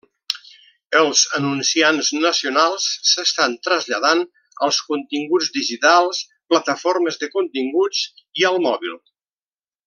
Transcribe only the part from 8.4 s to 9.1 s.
i al mòbil.